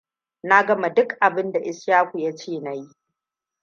[0.43, 2.87] Na gama duk abinda Ishaku ya ce na yi.